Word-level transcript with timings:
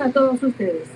a 0.00 0.10
todos 0.10 0.42
ustedes. 0.42 0.88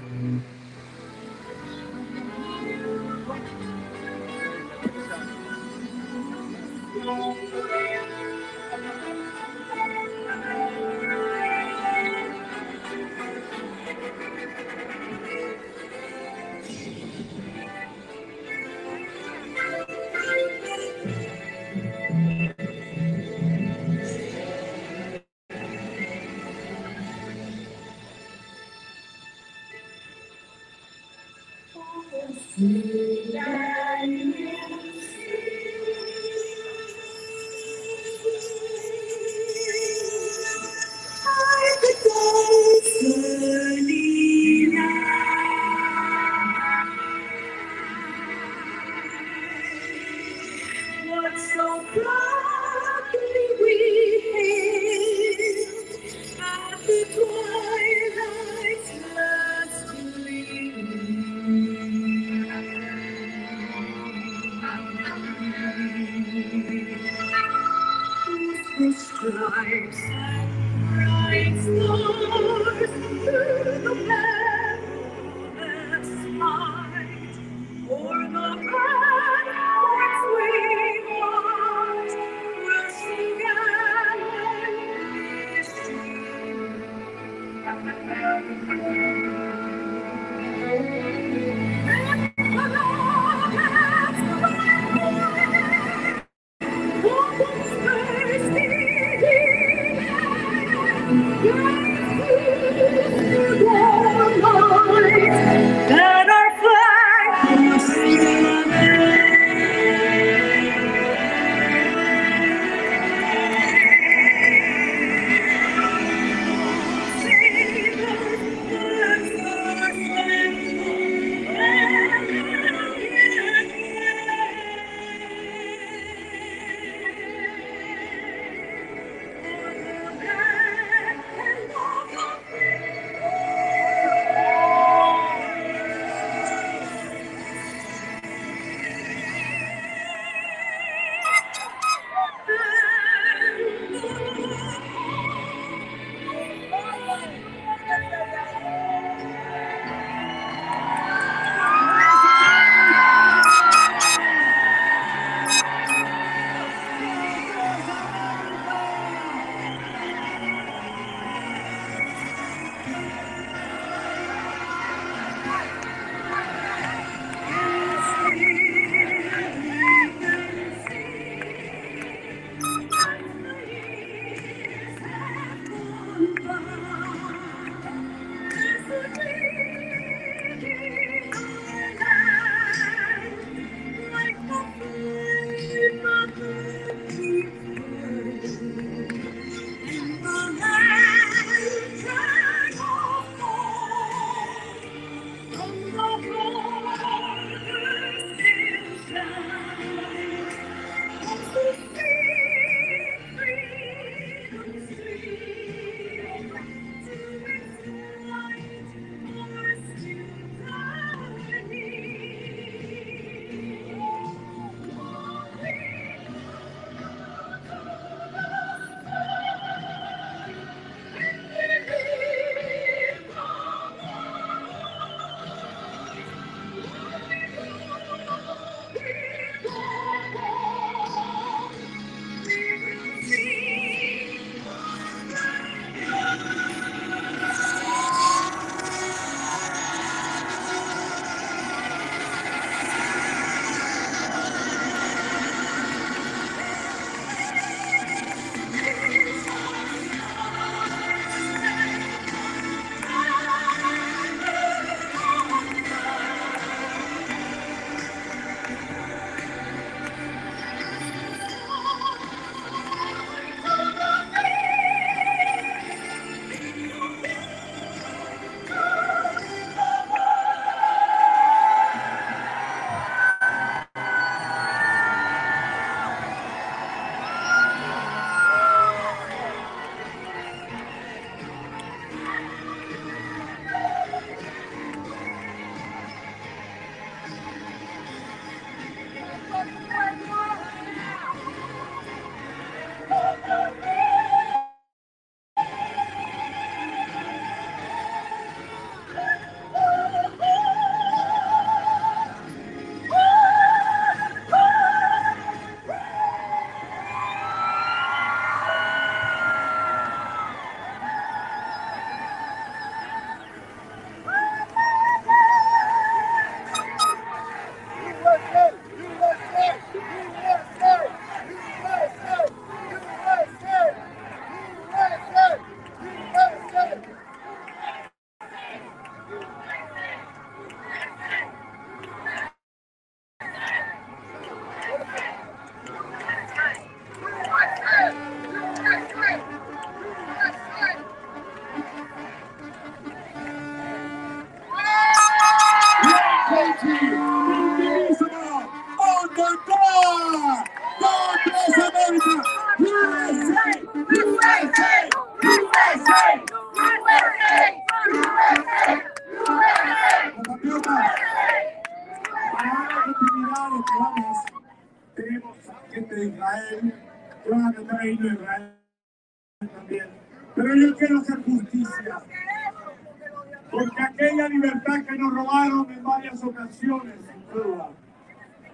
Que 374.86 375.18
nos 375.18 375.34
robaron 375.34 375.90
en 375.90 376.02
varias 376.02 376.42
ocasiones 376.44 377.16
en 377.28 377.40
Cuba, 377.42 377.90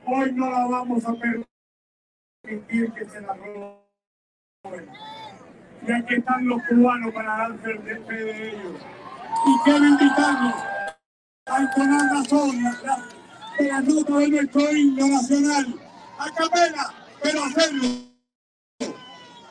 hoy 0.07 0.33
no 0.33 0.51
la 0.51 0.67
vamos 0.67 1.05
a 1.07 1.15
permitir 1.15 2.93
que 2.93 3.05
se 3.05 3.21
la 3.23 3.35
roben. 3.35 4.89
Y 5.87 5.93
aquí 5.93 6.15
están 6.15 6.47
los 6.47 6.63
cubanos 6.69 7.13
para 7.13 7.37
dar 7.37 7.59
fe 7.59 7.75
de 7.79 8.49
ellos. 8.51 8.81
Y 9.47 9.59
quiero 9.65 9.85
invitarlos 9.85 10.55
a 11.47 11.59
entonar 11.61 12.13
razón 12.13 12.63
de 13.59 13.69
la 13.69 13.81
nota 13.81 14.19
de 14.19 14.29
nuestro 14.29 14.77
himno 14.77 15.09
nacional. 15.09 15.81
A 16.19 16.31
capela, 16.31 16.95
pero 17.23 17.45
hacerlo. 17.45 17.89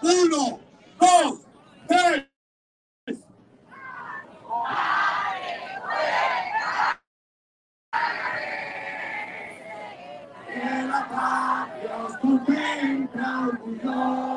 Uno, 0.01 0.59
dos, 0.99 1.41
tres. 1.87 2.30
Amen. 14.01 14.30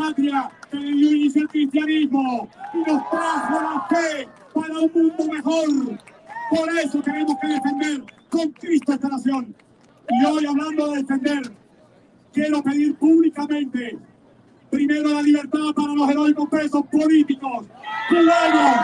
Patria 0.00 0.50
que 0.70 0.78
le 0.78 0.92
dio 0.92 1.10
inicio 1.16 1.42
al 1.42 1.48
cristianismo 1.48 2.48
y 2.72 2.78
nos 2.78 3.10
trajo 3.10 3.60
la 3.60 3.86
fe 3.88 4.28
para 4.54 4.78
un 4.80 4.90
mundo 4.94 5.24
mejor. 5.30 5.98
Por 6.50 6.78
eso 6.78 7.02
tenemos 7.02 7.36
que 7.40 7.48
defender 7.48 8.02
con 8.30 8.50
Cristo 8.52 8.92
esta 8.94 9.08
nación. 9.08 9.54
Y 10.08 10.24
hoy 10.24 10.46
hablando 10.46 10.90
de 10.90 11.02
defender, 11.02 11.42
quiero 12.32 12.62
pedir 12.62 12.94
públicamente, 12.96 13.98
primero 14.70 15.10
la 15.10 15.22
libertad 15.22 15.74
para 15.76 15.94
los 15.94 16.08
heroicos 16.08 16.48
presos 16.48 16.82
políticos 16.90 17.66
cubanos, 18.08 18.76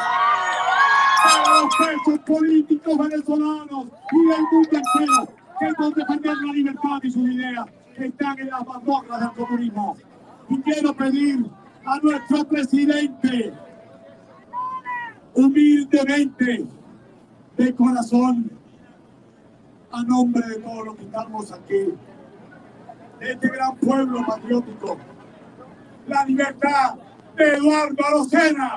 para 1.25 1.61
los 1.61 1.77
presos 1.77 2.19
políticos 2.27 2.99
venezolanos 2.99 3.87
y 4.13 4.27
del 4.29 4.43
mundo 4.53 4.71
entero, 4.71 5.29
que 5.59 5.75
por 5.75 5.95
defender 5.95 6.37
la 6.45 6.53
libertad 6.53 6.99
y 7.03 7.11
sus 7.11 7.29
ideas 7.31 7.67
están 7.97 8.39
en 8.39 8.51
las 8.51 8.67
mazmorras 8.67 9.21
del 9.21 9.31
comunismo. 9.31 9.97
Y 10.49 10.63
quiero 10.63 10.95
pedir 10.95 11.47
a 11.85 11.99
nuestro 11.99 12.45
presidente, 12.45 13.53
humildemente, 15.35 16.67
de 17.57 17.75
corazón, 17.75 18.51
a 19.91 20.03
nombre 20.03 20.47
de 20.47 20.57
todos 20.57 20.87
los 20.87 20.97
que 20.97 21.05
estamos 21.05 21.53
aquí, 21.53 21.95
de 23.21 23.33
este 23.33 23.49
gran 23.49 23.77
pueblo 23.77 24.25
patriótico, 24.27 24.99
la 26.07 26.25
libertad 26.27 26.95
de 27.37 27.45
Eduardo 27.55 28.07
Arocena. 28.07 28.75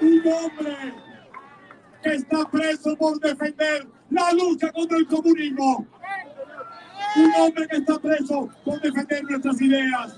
Un 0.00 0.22
hombre 0.32 0.94
que 2.02 2.14
está 2.14 2.48
preso 2.50 2.96
por 2.96 3.18
defender 3.20 3.86
la 4.10 4.32
lucha 4.32 4.72
contra 4.72 4.98
el 4.98 5.06
comunismo. 5.06 5.86
Un 7.16 7.32
hombre 7.40 7.66
que 7.66 7.76
está 7.76 7.98
preso 7.98 8.48
por 8.64 8.80
defender 8.80 9.24
nuestras 9.24 9.60
ideas. 9.60 10.16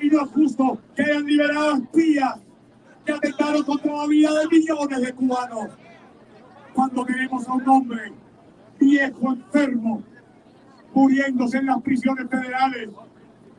Y 0.00 0.08
no 0.08 0.22
es 0.22 0.30
justo 0.30 0.78
que 0.94 1.02
hayan 1.02 1.24
liberado 1.24 1.76
espías 1.76 2.34
que 3.06 3.12
atentaron 3.12 3.62
contra 3.62 3.92
la 3.92 4.06
vida 4.06 4.30
de 4.38 4.48
millones 4.48 5.00
de 5.00 5.12
cubanos. 5.12 5.68
Cuando 6.74 7.04
queremos 7.04 7.48
a 7.48 7.52
un 7.54 7.68
hombre 7.68 8.12
viejo, 8.78 9.32
enfermo, 9.32 10.02
muriéndose 10.94 11.58
en 11.58 11.66
las 11.66 11.82
prisiones 11.82 12.28
federales, 12.28 12.90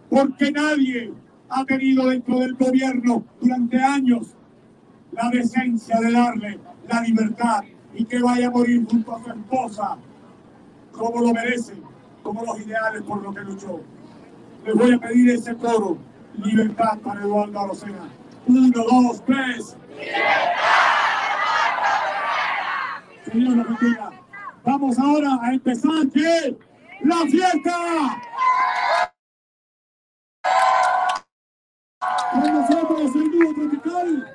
porque 0.10 0.52
nadie 0.52 1.14
ha 1.50 1.66
tenido 1.66 2.08
dentro 2.10 2.40
del 2.40 2.54
gobierno 2.56 3.26
durante 3.42 3.82
años 3.82 4.36
la 5.12 5.30
decencia 5.30 6.00
de 6.00 6.12
darle 6.12 6.60
la 6.88 7.02
libertad 7.02 7.64
y 7.96 8.06
que 8.06 8.20
vaya 8.20 8.48
a 8.48 8.52
morir 8.52 8.86
junto 8.90 9.16
a 9.16 9.24
su 9.24 9.30
esposa 9.30 9.98
como 10.94 11.22
lo 11.22 11.34
merece, 11.34 11.74
como 12.24 12.44
los 12.46 12.60
ideales 12.62 13.04
por 13.04 13.22
lo 13.22 13.34
que 13.34 13.42
luchó. 13.42 13.82
Les 14.66 14.76
voy 14.76 14.94
a 14.94 14.98
pedir 14.98 15.30
ese 15.32 15.56
coro, 15.56 15.98
libertad 16.38 16.98
para 17.04 17.22
Eduardo 17.22 17.60
Arocena. 17.60 18.10
Uno, 18.48 18.70
dos, 18.74 19.24
tres. 19.26 19.78
Señor, 23.26 23.58
lo 23.58 23.64
bendiga. 23.66 24.12
Vamos 24.64 24.98
ahora 24.98 25.38
a 25.42 25.54
empezar 25.54 25.92
la 27.02 27.18
fiesta. 27.30 28.22
Con 32.32 32.54
nosotros 32.54 33.16
el 33.16 33.32
dúo 33.32 33.54
tropical. 33.54 34.28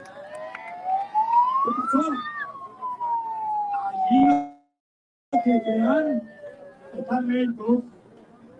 ¿Qué 1.64 1.70
pasó? 1.76 2.10
Allí 3.88 4.58
que 5.44 5.62
quedan 5.64 6.38
están 7.08 7.26
lentos. 7.26 7.78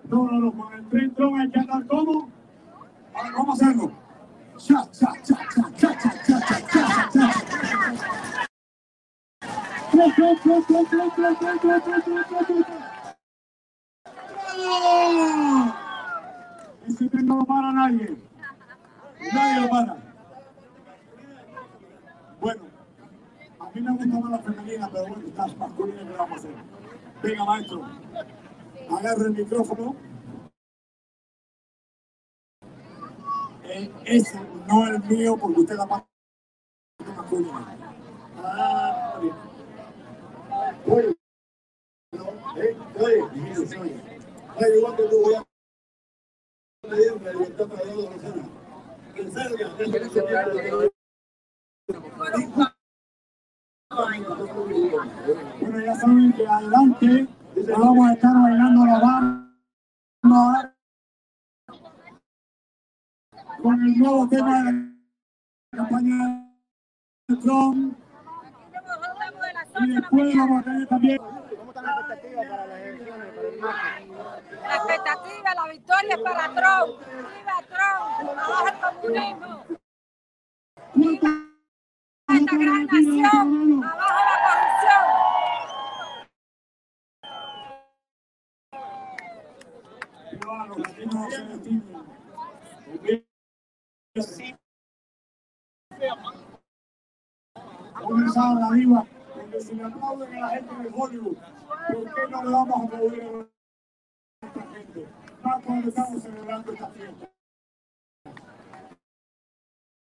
No, 0.05 0.25
no, 0.25 0.41
no, 0.41 0.53
con 0.53 0.73
el 0.73 0.89
tren 0.89 1.15
tron 1.15 1.39
hay 1.41 1.51
que 1.51 1.61
andar 1.61 1.87
como. 1.87 2.31
Ahora 3.15 3.31
vamos 3.37 3.63
a 3.63 3.67
hacerlo. 3.67 3.93
Cha, 4.57 4.91
cha, 4.91 5.13
cha, 5.23 5.37
cha, 5.51 5.71
cha, 5.77 5.99
cha, 5.99 6.13
cha, 6.25 6.41
cha, 6.41 6.69
cha, 6.73 7.09
cha. 7.13 7.33
Ese 16.87 17.09
tren 17.11 17.27
no 17.27 17.37
lo 17.37 17.45
para 17.45 17.73
nadie. 17.73 18.17
Nadie 19.35 19.61
lo 19.61 19.69
para. 19.69 19.97
Bueno, 22.41 22.63
a 23.61 23.71
mí 23.75 23.81
me 23.83 23.91
gusta 23.91 24.07
más 24.07 24.31
la 24.31 24.39
femenina, 24.39 24.89
pero 24.91 25.09
bueno, 25.09 25.27
está 25.29 25.47
masculina 25.59 25.99
que 26.03 26.17
vamos 26.17 26.33
a 26.33 26.35
hacer. 26.37 26.78
Venga, 27.23 27.45
maestro. 27.45 27.83
Agarra 28.91 29.25
el 29.27 29.33
micrófono. 29.33 29.97
Eh, 33.65 33.93
ese 34.07 34.41
no 34.69 34.87
es 34.87 34.95
el 34.95 35.03
mío 35.05 35.37
porque 35.39 35.61
usted 35.61 35.77
la 35.77 35.87
parte 35.87 36.09
masculina. 37.07 37.79
Ah, 38.39 39.19
bien. 39.21 39.35
Oye, 40.87 41.15
no, 42.13 42.25
eh, 42.63 42.79
oye, 42.99 43.25
mire, 43.35 43.59
oye. 43.61 44.03
Oye, 44.57 44.79
igual 44.79 44.97
que 44.97 45.03
tú 45.05 45.23
voy 45.23 45.35
a 45.37 45.45
pedir 46.83 47.23
la 47.23 47.33
libertad 47.33 47.69
para 47.69 47.85
Dios 47.85 48.11
de 48.11 48.17
Rosana. 48.17 48.49
Que 49.15 49.31
salga, 49.31 49.77
que 49.77 49.87
se 49.87 50.01
le 50.01 50.91
Ya 55.85 55.95
saben 55.95 56.33
que 56.33 56.47
adelante 56.47 57.29
vamos 57.77 58.09
a 58.09 58.13
estar 58.13 58.35
bailando 58.35 58.85
la 58.85 58.99
banda 58.99 60.75
con 63.63 63.81
el 63.83 63.99
nuevo 63.99 64.29
tema 64.29 64.63
de 64.65 64.73
la 64.73 64.73
campaña 65.77 66.53
de 67.29 67.37
Trump. 67.37 67.97
Y 69.81 69.95
después 69.95 70.37
vamos 70.37 70.61
a 70.61 70.65
tener 70.65 70.89
también 70.89 71.19
La 74.63 74.77
expectativa, 74.77 75.55
la 75.55 75.69
victoria 75.73 76.15
es 76.15 76.21
para 76.23 76.49
Trump. 76.55 76.99
¡Viva 77.09 77.59
Trump! 77.69 78.31
¡Abajo 78.39 78.67
el 78.69 78.75
comunismo! 78.81 79.65
¡Esta 82.29 82.57
gran 82.57 82.87
nación! 82.87 83.85
¡Abajo 83.85 84.23
la 84.25 84.48
Comenzaba 98.03 98.61
la 98.61 98.71
diva, 98.73 99.07
donde 99.37 99.61
se 99.61 99.75
le 99.75 99.85
aplauden 99.85 100.35
a 100.37 100.41
la 100.41 100.49
gente 100.51 100.75
de 100.75 100.91
Hollywood. 100.95 101.37
¿Por 101.93 102.15
qué 102.15 102.21
no 102.31 102.45
le 102.45 102.51
vamos 102.51 102.81
a 102.81 102.85
aplaudir 102.85 103.23
a 103.23 104.47
esta 104.47 104.63
gente? 104.73 105.07
Más 105.43 105.65
cuando 105.65 105.89
estamos 105.89 106.23
celebrando 106.23 106.73
esta 106.73 106.89
fiesta. 106.89 107.31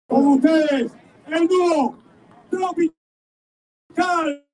Con 0.09 0.27
ustedes, 0.29 0.93
el 1.27 1.49
dúo 1.49 1.99
Tropical. 2.51 4.47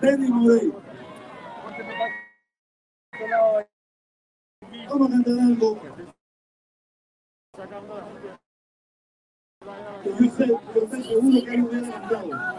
Benny. 0.00 0.72
Vamos 4.88 5.08
a 5.08 5.10
cantar 5.10 5.38
algo. 5.40 5.78
Yo 10.04 10.30
sé, 10.30 10.46
yo 10.46 10.58
seguro 11.02 11.38
que 11.44 11.60
hubiera 11.60 11.90
cantado 11.90 12.58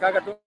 caga 0.00 0.24
tú. 0.24 0.38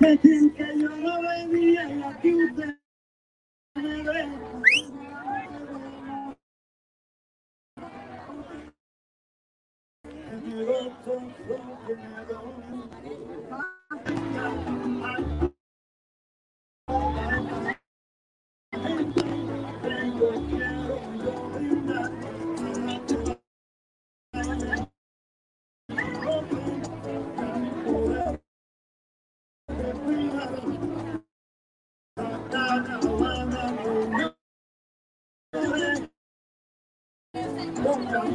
Decían 0.00 0.50
que 0.52 0.78
yo 0.80 0.88
no 0.90 1.22
bebía 1.22 1.90
y 1.90 2.02
aquí 2.02 2.32
me. 2.32 2.78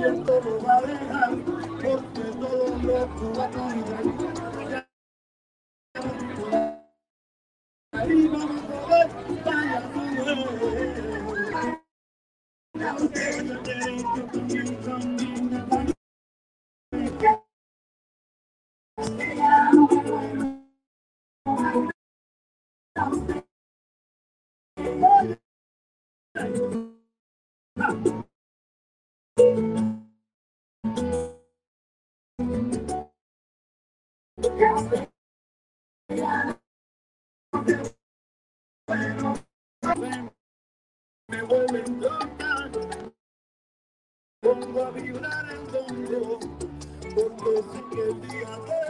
Abierto 0.03 0.41
lo 0.43 0.59
va 0.61 1.52
Dios, 47.71 47.83
que 47.91 48.27
día 48.27 48.82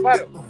Alvaro. 0.04 0.46